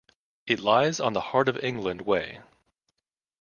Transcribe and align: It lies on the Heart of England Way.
It 0.47 0.59
lies 0.59 0.99
on 0.99 1.13
the 1.13 1.21
Heart 1.21 1.47
of 1.47 1.63
England 1.63 2.01
Way. 2.01 2.41